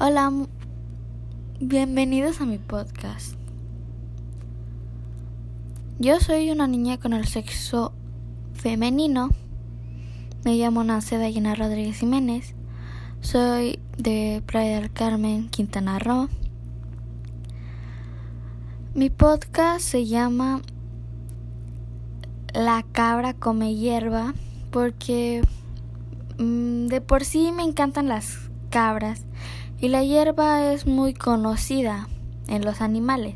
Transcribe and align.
Hola, 0.00 0.32
bienvenidos 1.60 2.40
a 2.40 2.46
mi 2.46 2.58
podcast. 2.58 3.36
Yo 6.00 6.18
soy 6.18 6.50
una 6.50 6.66
niña 6.66 6.98
con 6.98 7.12
el 7.12 7.28
sexo 7.28 7.92
femenino. 8.54 9.28
Me 10.44 10.56
llamo 10.56 10.82
Nancy 10.82 11.14
Dayana 11.14 11.54
Rodríguez 11.54 11.98
Jiménez. 11.98 12.56
Soy 13.20 13.78
de 13.96 14.42
Playa 14.44 14.80
del 14.80 14.92
Carmen, 14.92 15.48
Quintana 15.48 16.00
Roo. 16.00 16.28
Mi 18.94 19.10
podcast 19.10 19.86
se 19.86 20.06
llama 20.06 20.60
La 22.52 22.84
cabra 22.90 23.32
come 23.32 23.76
hierba 23.76 24.34
porque 24.72 25.40
mm, 26.38 26.88
de 26.88 27.00
por 27.00 27.24
sí 27.24 27.52
me 27.52 27.62
encantan 27.62 28.08
las 28.08 28.50
cabras 28.70 29.24
y 29.84 29.88
la 29.88 30.02
hierba 30.02 30.72
es 30.72 30.86
muy 30.86 31.12
conocida 31.12 32.08
en 32.48 32.64
los 32.64 32.80
animales. 32.80 33.34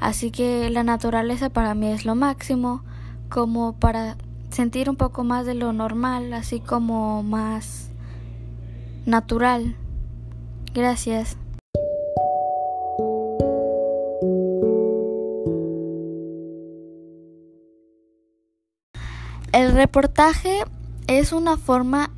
Así 0.00 0.32
que 0.32 0.68
la 0.70 0.82
naturaleza 0.82 1.50
para 1.50 1.72
mí 1.76 1.86
es 1.86 2.04
lo 2.04 2.16
máximo, 2.16 2.82
como 3.28 3.74
para 3.74 4.16
sentir 4.50 4.90
un 4.90 4.96
poco 4.96 5.22
más 5.22 5.46
de 5.46 5.54
lo 5.54 5.72
normal, 5.72 6.32
así 6.32 6.58
como 6.58 7.22
más 7.22 7.90
natural. 9.06 9.76
Gracias. 10.74 11.36
El 19.52 19.70
reportaje 19.74 20.64
es 21.06 21.32
una 21.32 21.56
forma 21.56 22.10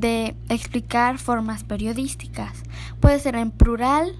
de 0.00 0.36
explicar 0.48 1.18
formas 1.18 1.64
periodísticas. 1.64 2.62
Puede 3.00 3.18
ser 3.18 3.36
en 3.36 3.50
plural, 3.50 4.14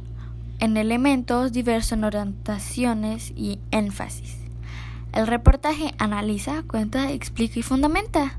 en 0.59 0.77
elementos 0.77 1.53
diversos 1.53 1.93
en 1.93 2.05
orientaciones 2.05 3.33
y 3.37 3.59
énfasis. 3.71 4.37
El 5.13 5.27
reportaje 5.27 5.95
analiza, 5.99 6.63
cuenta, 6.67 7.11
explica 7.13 7.59
y 7.61 7.63
fundamenta. 7.63 8.39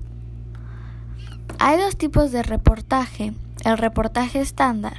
Hay 1.59 1.79
dos 1.79 1.97
tipos 1.97 2.31
de 2.31 2.43
reportaje. 2.43 3.33
El 3.63 3.77
reportaje 3.77 4.41
estándar, 4.41 4.97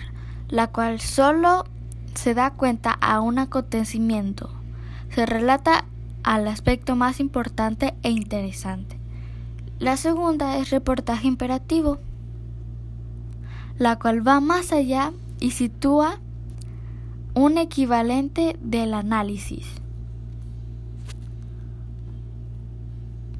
la 0.48 0.68
cual 0.68 1.00
solo 1.00 1.66
se 2.14 2.34
da 2.34 2.50
cuenta 2.50 2.92
a 2.92 3.20
un 3.20 3.38
acontecimiento. 3.38 4.50
Se 5.10 5.26
relata 5.26 5.84
al 6.22 6.48
aspecto 6.48 6.96
más 6.96 7.20
importante 7.20 7.94
e 8.02 8.10
interesante. 8.10 8.98
La 9.78 9.98
segunda 9.98 10.56
es 10.56 10.70
reportaje 10.70 11.28
imperativo, 11.28 11.98
la 13.78 13.98
cual 13.98 14.26
va 14.26 14.40
más 14.40 14.72
allá 14.72 15.12
y 15.40 15.50
sitúa 15.50 16.20
un 17.34 17.58
equivalente 17.58 18.56
del 18.60 18.94
análisis. 18.94 19.66